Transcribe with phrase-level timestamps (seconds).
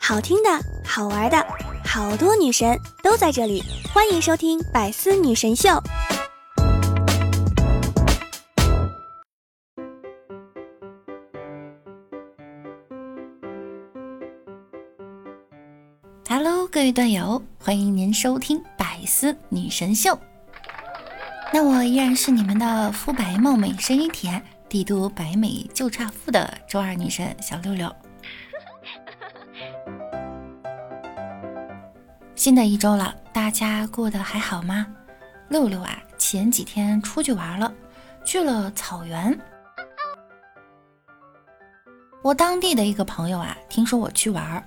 [0.00, 0.48] 好听的，
[0.84, 1.46] 好玩的，
[1.84, 5.68] 好多女神都在这里，欢迎收听《百思女神秀》。
[16.28, 20.12] Hello，各位段友，欢迎您收听《百思女神秀》。
[21.52, 27.92] 那我依然是你们的肤白貌美、声音甜、帝都白美就差富的周二女神小六六。
[32.36, 34.86] 新的一周了，大家过得还好吗？
[35.48, 37.70] 六六啊，前几天出去玩了，
[38.24, 39.36] 去了草原。
[42.22, 44.64] 我当地的一个朋友啊，听说我去玩。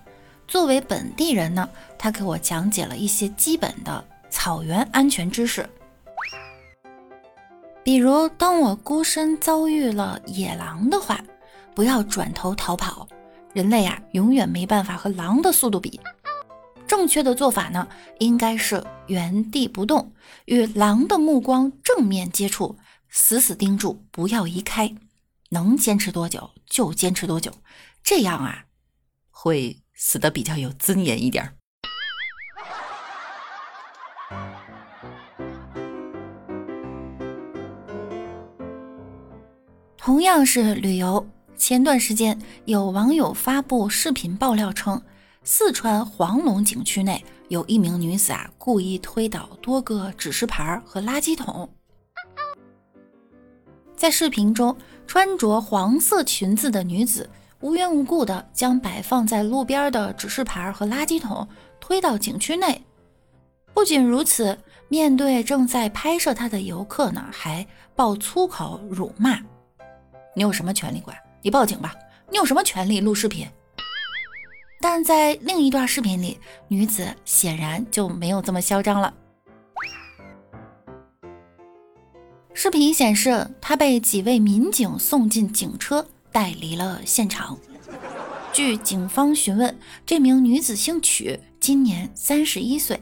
[0.50, 5.68] 作为本地人呢，他给我讲解了一些基本的草原安全知识，
[7.84, 11.24] 比如当我孤身遭遇了野狼的话，
[11.76, 13.08] 不要转头逃跑，
[13.54, 16.00] 人类啊永远没办法和狼的速度比。
[16.88, 17.88] 正确的做法呢，
[18.20, 20.14] 应该是原地不动，
[20.46, 22.78] 与狼的目光正面接触，
[23.10, 24.96] 死死盯住，不要移开，
[25.50, 27.52] 能坚持多久就坚持多久，
[28.04, 28.66] 这样啊
[29.30, 29.78] 会。
[29.96, 31.54] 死的比较有尊严一点儿。
[40.06, 45.02] 同样是旅游，前段时间有网友发布视频爆料称，
[45.46, 51.70] 四川黄龙景区内有一名女子啊，故意推倒多个指示牌和垃圾桶。
[53.96, 54.76] 在视频中，
[55.08, 57.30] 穿着黄色裙子的女子。
[57.62, 61.48] 无缘无故的将摆放在路边的指示牌和垃圾桶
[61.80, 62.84] 推到景区内。
[63.74, 64.58] 不仅如此，
[64.90, 67.66] 面对正在拍摄她的游客呢，还
[67.96, 69.40] 爆粗口辱骂。
[70.36, 71.18] 你有什么权利管？
[71.42, 71.94] 你报警吧！
[72.30, 73.48] 你有什么权利录视频？
[74.82, 79.14] 但在另一段视频里，女子显然就没有这么嚣张了。
[82.54, 86.06] 视频显示，她被几位民警送进警车。
[86.34, 87.56] 带离了现场。
[88.52, 93.00] 据警方询问，这名女子姓曲，今年三十一岁。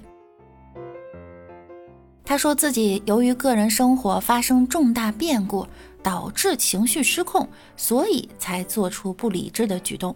[2.26, 5.66] 她说自己由于个人生活发生重大变故，
[6.04, 10.16] 导致情绪失控，所以才做出不理智的举动。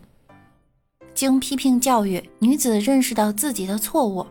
[1.14, 4.26] 经批评教育，女子认识到自己的错误。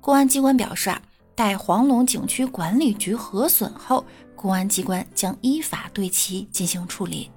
[0.00, 1.02] 公安机关表示，啊，
[1.34, 4.04] 待黄龙景区管理局核损后，
[4.34, 7.30] 公安机关将依法对其进行处理。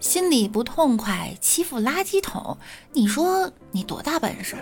[0.00, 2.56] 心里不痛快，欺负垃圾桶，
[2.92, 4.56] 你说你多大本事？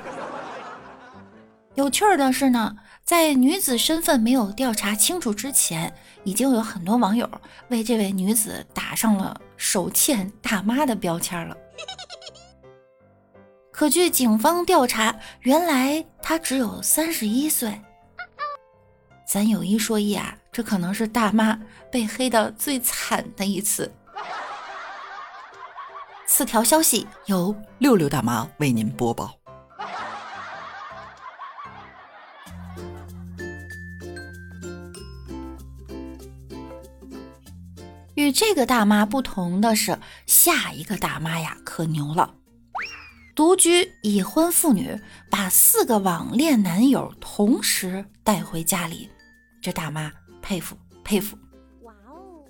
[1.81, 5.91] 有趣儿的是呢，在女子身份没有调查清楚之前，
[6.25, 7.27] 已经有很多网友
[7.69, 11.57] 为这位女子打上了“手欠大妈”的标签了。
[13.71, 17.81] 可据警方调查，原来她只有三十一岁。
[19.27, 21.59] 咱有一说一啊，这可能是大妈
[21.91, 23.91] 被黑的最惨的一次。
[26.27, 29.40] 此条消息由六六大妈为您播报。
[38.33, 42.35] 这个大妈不同的是，下一个大妈呀可牛了。
[43.35, 49.09] 独居已婚妇女把四个网恋男友同时带回家里，
[49.63, 51.39] 这大妈佩服佩服。
[51.83, 52.45] 哇哦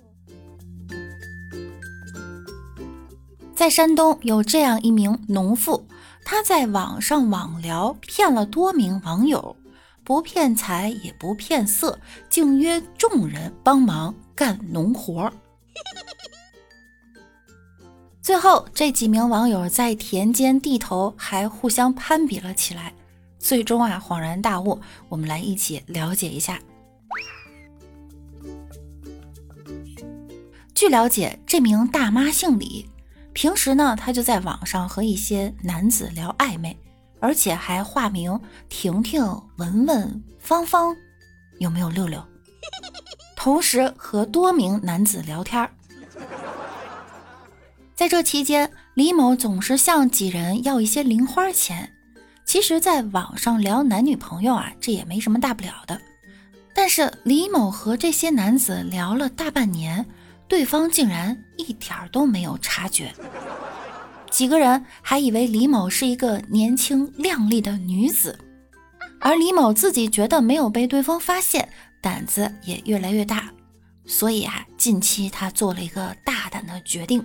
[3.55, 5.87] 在山东有这样一名农妇，
[6.25, 9.55] 她在网上网聊骗了多名网友，
[10.03, 11.97] 不骗财也不骗色，
[12.27, 15.31] 竟约众人帮忙干农活。
[18.21, 22.93] 最后，这几名网友在田间地头还互相攀比了起来，
[23.39, 24.79] 最终啊恍然大悟。
[25.09, 26.59] 我们来一起了解一下。
[30.73, 32.89] 据了解，这名大妈姓李。
[33.33, 36.77] 平时呢，她就在网上和一些男子聊暧昧，
[37.19, 39.23] 而且还化名婷婷、
[39.57, 40.95] 文文、芳芳，
[41.59, 42.21] 有没有六六？
[43.43, 45.67] 同时和多名男子聊天
[47.95, 51.91] 在这期间，李某总是向几人要一些零花钱。
[52.45, 55.99] 其实，在网上聊男女朋友啊，这也没什么大不了的。
[56.75, 60.05] 但是李某和这些男子聊了大半年。
[60.47, 63.11] 对方竟然一点都没有察觉，
[64.29, 68.37] 几个人还以为李某是一个年轻靓丽的女子，
[69.19, 71.69] 而李某自己觉得没有被对方发现，
[72.01, 73.51] 胆子也越来越大，
[74.05, 77.23] 所以啊，近期他做了一个大胆的决定。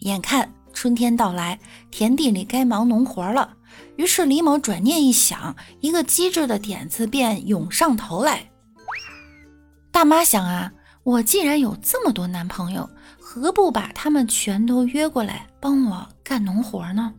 [0.00, 1.58] 眼看春天到来，
[1.90, 3.56] 田地里该忙农活了，
[3.96, 8.50] 于是李某转念一想，一个机智的点子便涌上头来。
[9.90, 10.72] 大妈想啊，
[11.02, 17.14] 我既然有这么多男朋友，何不把他们全都约过来帮我干农活呢？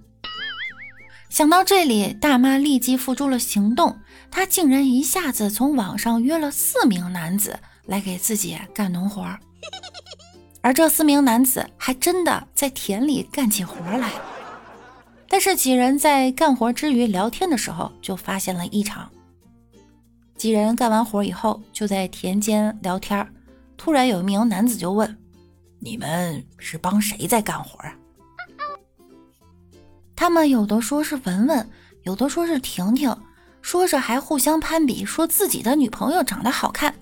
[1.36, 4.00] 想到这里，大妈立即付诸了行动。
[4.32, 9.38] 她竟然一下子从网上约了四名男子来给自己干农活儿，
[10.62, 14.12] 而这四名男子还真的在田里干起活来。
[15.28, 19.12] 但是几人在干活之余聊天的时候，就发现了异常。
[20.38, 23.28] 几人干完活以后，就在田间聊天
[23.76, 25.18] 突然有一名男子就问
[25.84, 27.94] ：“你们是帮谁在干活啊？”
[30.16, 31.70] 他们有的说是文文，
[32.04, 33.16] 有的说是婷婷，
[33.62, 36.94] 说着还互相攀比，说自己的女朋友长得好看。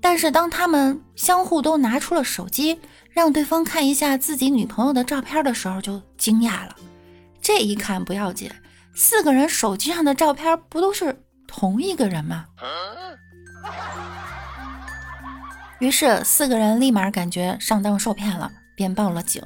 [0.00, 2.80] 但是当他们相互都拿出了手机，
[3.10, 6.74] 让对方看一下自己女朋友的照片的时候，就惊讶了。
[7.42, 8.50] 这一看不要紧，
[8.94, 12.46] 四个人手机上的照片不都是同一个人吗？
[15.78, 19.42] 于是四个人立马感觉上当受骗了，便报了警。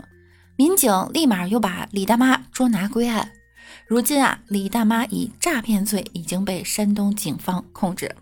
[0.57, 3.33] 民警立马又把李大妈捉拿归案。
[3.89, 8.15] 如今啊，李大妈以诈骗罪已经被山东警方控制。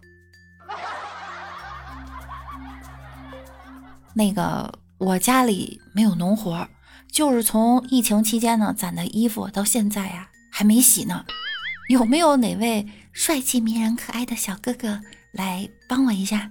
[4.14, 6.68] 那个，我家里没有农活，
[7.10, 11.24] 就是从疫情期间呢攒的衣服，到现在呀还没洗呢。
[11.88, 15.00] 有没有哪位帅气迷人可爱的小哥哥
[15.32, 16.50] 来帮我一下？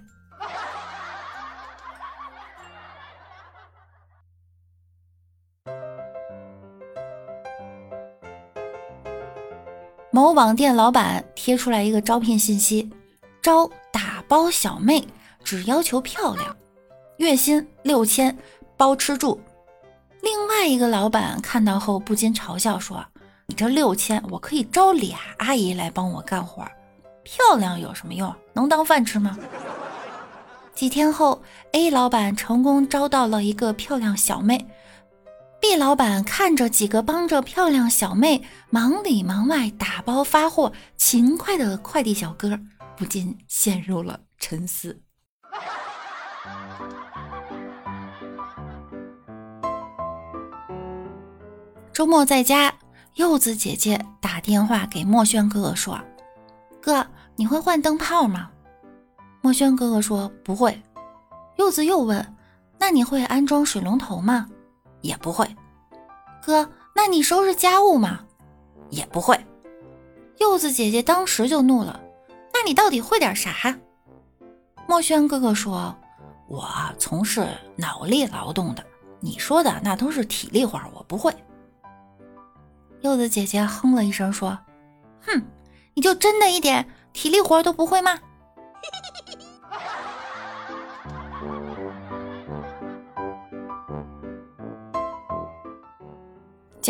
[10.14, 12.90] 某网店老板贴出来一个招聘信息：
[13.42, 15.08] 招打包小妹，
[15.42, 16.54] 只要求漂亮，
[17.16, 18.38] 月薪六千，
[18.76, 19.40] 包吃住。
[20.22, 23.02] 另外一个老板看到后不禁嘲笑说
[23.48, 26.68] ：“你这六千，我可以招俩阿姨来帮我干活，
[27.24, 28.36] 漂亮有什么用？
[28.52, 29.40] 能当饭吃吗？”
[30.76, 31.42] 几天后
[31.72, 34.68] ，A 老板成功招到了一个漂亮小妹。
[35.62, 42.60] 毕老板看着几个帮着漂亮小妹忙里忙外打包发货勤快的快递小哥，
[42.98, 45.00] 不禁陷入了沉思。
[51.94, 52.74] 周末在家，
[53.14, 56.02] 柚子姐姐打电话给墨轩哥哥说
[56.82, 57.06] ：“哥，
[57.36, 58.50] 你会换灯泡吗？”
[59.42, 60.82] 墨轩哥哥说：“不会。”
[61.58, 62.36] 柚子又问
[62.80, 64.50] ：“那你会安装水龙头吗？”
[65.02, 65.48] 也不会，
[66.44, 68.26] 哥，那你收拾家务吗？
[68.90, 69.40] 也不会。
[70.38, 72.00] 柚子姐姐当时就怒了，
[72.54, 73.78] 那你到底会点啥？
[74.88, 75.96] 墨轩哥哥说
[76.50, 76.68] ：“我
[76.98, 78.84] 从事脑力劳动的，
[79.20, 81.34] 你说的那都是体力活，我不会。”
[83.02, 84.58] 柚子姐姐哼了一声说
[85.26, 85.42] ：“哼，
[85.94, 88.20] 你就真的一点体力活都不会吗？”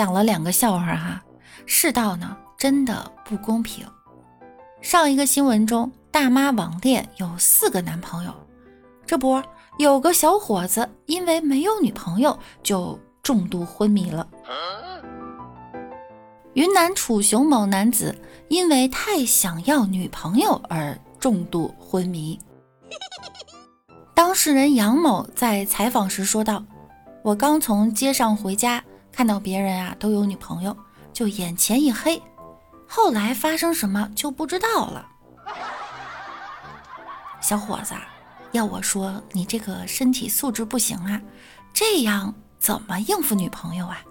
[0.01, 1.21] 讲了两个笑话哈，
[1.67, 3.85] 世道呢真的不公平。
[4.81, 8.33] 上一个新闻中，大妈网恋有四个男朋友，
[9.05, 9.39] 这不
[9.77, 14.27] 有个小伙子因为没有女朋友就重度昏迷了。
[16.55, 22.39] 云南楚雄某男子因为太想要女朋友而重度昏迷。
[24.15, 26.63] 当事人杨某在采访时说道
[27.21, 30.75] ：“我刚从街上回家。”看到别人啊都有女朋友，
[31.13, 32.21] 就眼前一黑，
[32.87, 35.07] 后来发生什么就不知道了。
[37.41, 37.93] 小伙子，
[38.51, 41.21] 要我说你这个身体素质不行啊，
[41.73, 44.01] 这样怎么应付女朋友啊？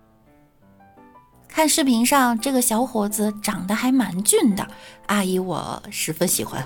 [1.48, 4.66] 看视频上这个小伙子长得还蛮俊的，
[5.06, 6.64] 阿姨我十分喜欢，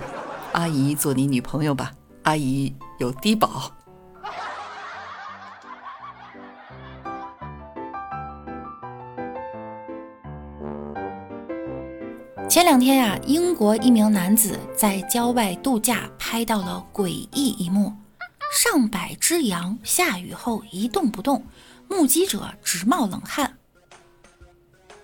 [0.53, 1.93] 阿姨做你女朋友吧，
[2.25, 3.73] 阿姨有低保。
[12.55, 17.93] 前两天呀，英国一名男子在郊外度假，拍到了诡异一幕：
[18.53, 21.45] 上百只羊下雨后一动不动，
[21.89, 23.59] 目击者直冒冷汗。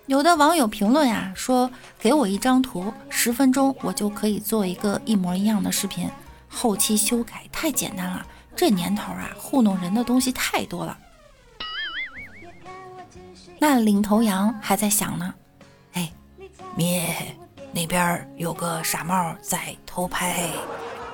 [0.05, 6.09] 有的网友评论呀说：“给我一张图，十分钟我就可以做一个一模一样的视频，
[6.47, 8.25] 后期修改太简单了。
[8.55, 10.97] 这年头啊，糊弄人的东西太多了。”
[13.59, 15.33] 那领头羊还在想呢
[15.91, 16.09] ：“哎，
[16.77, 17.35] 咩？”
[17.73, 20.49] 那边有个傻帽在偷拍，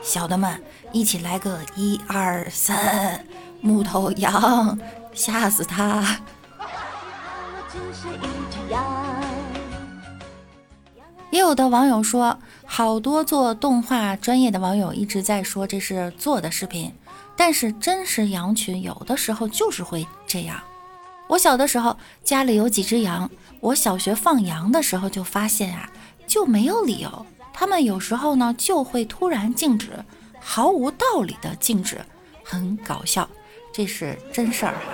[0.02, 0.62] 小的们
[0.92, 3.24] 一起来个一二三，
[3.62, 4.78] 木头羊，
[5.14, 6.20] 吓死他！
[11.30, 16.92] 也有的网友说，好多做动画专业的网友一直在说这是做的视频，
[17.36, 20.60] 但是真实羊群有的时候就是会这样。
[21.28, 25.90] 我小的时候家里有几只羊，我小学放羊的时候就发现啊，
[26.28, 29.92] 就没有理由，他们有时候呢就会突然静止，
[30.40, 32.00] 毫无道理的静止，
[32.44, 33.28] 很搞笑，
[33.74, 34.94] 这是真事儿哈。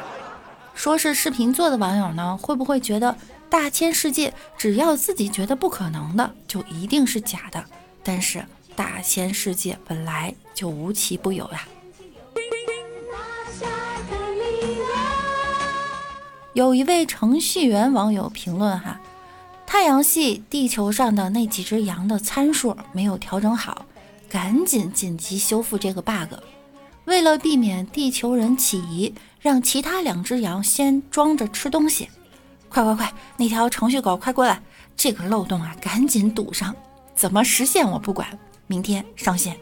[0.75, 3.15] 说是视频做的网友呢，会不会觉得？
[3.49, 7.63] 大千世界，只要自己觉得不可能的，就一定是假的。
[8.01, 8.43] 但是
[8.75, 11.67] 大千世界本来就无奇不有呀。
[16.53, 18.99] 有一位程序员网友评论哈，
[19.73, 23.87] 太阳系地球上的那几只羊的参数没有调整好，
[24.29, 26.35] 赶紧紧急修复这个 bug。
[27.05, 32.07] 为了避免地球人起疑，让其他两只羊先装着吃东西。
[32.69, 33.11] 快快快！
[33.35, 34.61] 那条程序狗快过来，
[34.95, 36.75] 这个漏洞啊，赶紧堵上！
[37.15, 38.37] 怎么实现我不管，
[38.67, 39.57] 明天上线。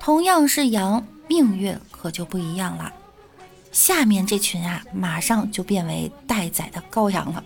[0.00, 2.90] 同样是羊，命运可就不一样了。
[3.78, 7.44] 下面这群啊，马上就变为待宰的羔羊了。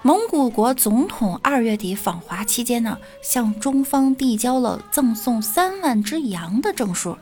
[0.00, 7.14] 蒙古国总统二月底访华期间呢，向中方递交了赠送三万只羊的证书。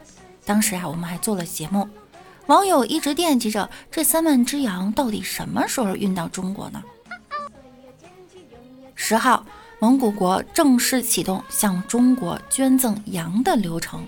[0.44, 1.88] 当时啊，我们还做了节目，
[2.46, 6.80] 网友一直惦记着这三万只羊到底什么时候运到中国呢？
[8.94, 9.44] 十号，
[9.80, 14.06] 蒙古国正式启动向中国捐赠羊的流程。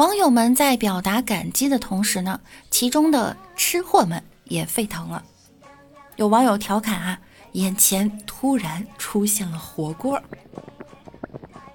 [0.00, 2.40] 网友们在表达感激的同时呢，
[2.70, 5.22] 其中的吃货们也沸腾了。
[6.16, 7.20] 有网友调侃啊，
[7.52, 10.18] 眼前突然出现了火锅。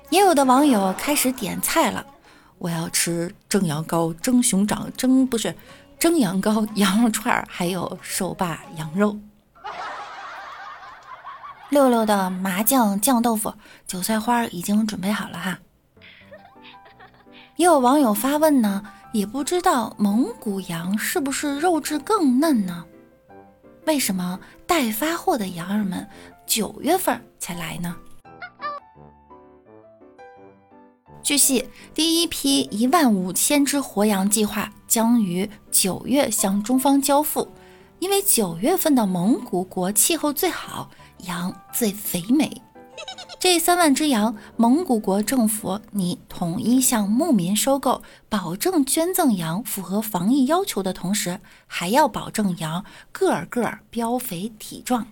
[0.10, 2.04] 也有的网友开始点菜了，
[2.58, 5.56] 我要吃蒸羊羔、蒸熊掌、蒸不是
[6.00, 9.16] 蒸羊羔、羊肉串儿，还有手把羊肉。
[11.70, 13.54] 六六的麻酱酱豆腐、
[13.86, 15.60] 韭菜花已经准备好了哈。
[17.58, 18.84] 也有网友发问呢，
[19.14, 22.86] 也不知道蒙古羊是不是肉质更嫩呢？
[23.86, 26.06] 为什么待发货的羊儿们
[26.46, 27.96] 九月份才来呢？
[31.24, 37.48] 据悉，第一批一万五千只活羊计划将于九月向中方交付，
[38.00, 42.62] 因为九月份的蒙古国气候最好，羊最肥美。
[43.40, 55.08] 这三万只羊，蒙古国政府拟统一向牧民收购，保证捐赠羊符合防疫要求的同时，还要保证羊个个膘肥体壮。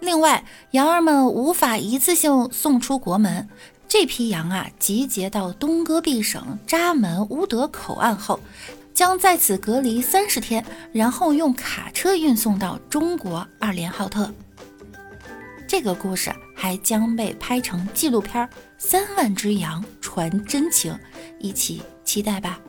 [0.00, 3.48] 另外，羊儿们无法一次性送出国门，
[3.86, 8.40] 这批羊啊，集结到东戈壁省扎门乌德口岸后。
[9.00, 14.30] 将在此隔离三十天，然后用卡车运送到中国二连浩特。
[15.66, 20.92] 这个故事还将被拍成纪录片《三万只羊传真情》，
[21.38, 22.60] 一起期待吧。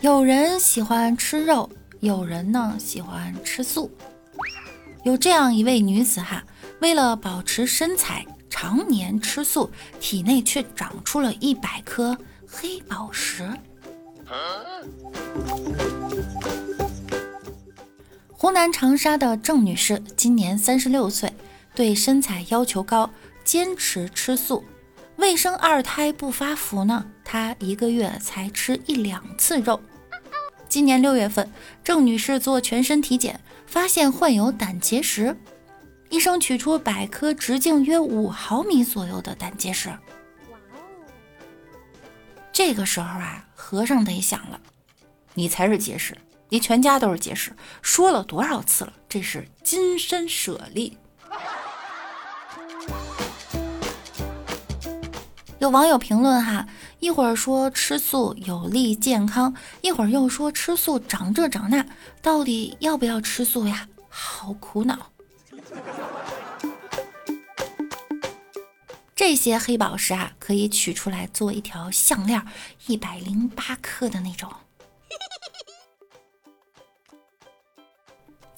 [0.00, 1.68] 有人喜欢吃肉，
[2.00, 3.90] 有人呢喜欢吃素。
[5.04, 6.42] 有这样一位女子哈，
[6.80, 8.24] 为了保持身材。
[8.52, 12.14] 常年吃素，体内却长出了一百颗
[12.46, 13.48] 黑宝石。
[18.28, 21.32] 湖南长沙的郑女士今年三十六岁，
[21.74, 23.08] 对身材要求高，
[23.42, 24.62] 坚持吃素。
[25.16, 29.80] 为生二胎不发福呢，她一个月才吃一两次肉。
[30.68, 31.50] 今年六月份，
[31.82, 35.34] 郑女士做全身体检，发现患有胆结石。
[36.12, 39.88] 医生取出百颗直径约五毫米左右的胆结石。
[39.88, 40.78] 哇哦！
[42.52, 44.60] 这个时候啊，和尚得想了：
[45.32, 46.14] 你才是结石，
[46.50, 47.50] 你全家都是结石。
[47.80, 50.98] 说了多少次了，这是金身舍利。
[55.60, 56.66] 有网友评论哈，
[57.00, 61.86] 一会儿说吃素有利健康，一会儿又说吃素长这长那，
[62.20, 63.88] 到底要不要吃素呀？
[64.10, 65.11] 好苦恼。
[69.14, 72.42] 这些黑宝石啊，可以取出来做一条项链，
[72.86, 74.52] 一百零八克的那种。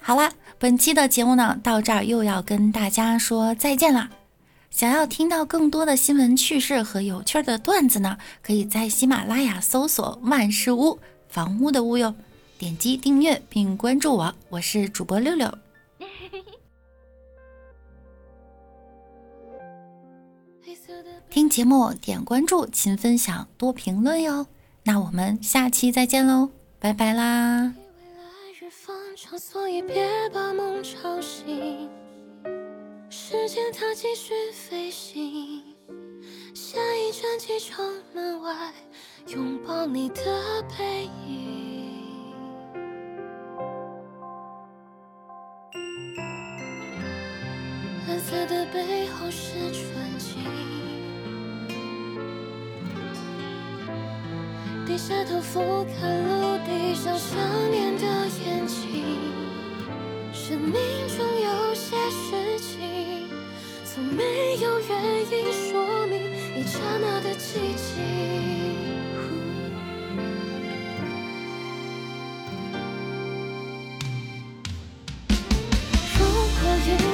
[0.01, 4.11] 好啦，本期的节目呢，到这儿又要跟大家说再见啦。
[4.71, 12.15] 想要听到更多的新闻趣事和有趣的段子呢，可以在喜马拉雅搜索“万事屋”，房屋的屋哟。
[12.59, 15.59] 点击订阅并关注我，我是主播六六。
[21.35, 24.47] 听节目点关注，勤分享，多评论哟。
[24.85, 27.75] 那我们下期再见喽，拜拜啦！
[33.11, 35.61] 时间它继续飞行，
[36.55, 38.73] 下一站机场门外，
[39.27, 42.33] 拥抱你的背影。
[48.07, 50.45] 蓝色的背后是纯净，
[54.87, 55.97] 低下头俯瞰
[56.29, 57.39] 陆地上想
[57.71, 58.05] 念的
[58.45, 59.03] 眼睛，
[60.31, 60.75] 生命
[61.09, 63.27] 中有些事情，
[63.85, 64.93] 从没有原
[65.31, 66.21] 因说明
[66.59, 68.05] 一刹那的寂静。
[76.87, 77.14] 更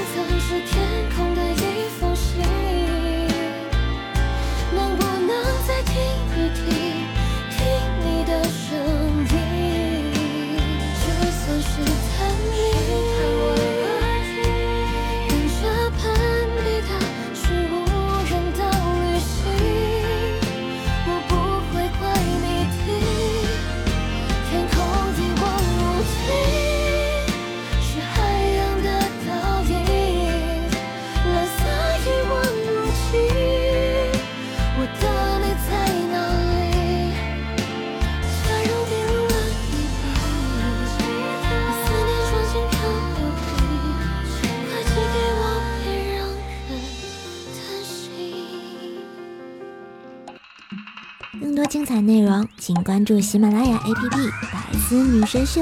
[52.90, 54.10] 关注喜马拉雅 APP
[54.52, 55.60] 《百思女神秀》。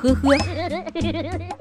[0.00, 1.59] 呵呵。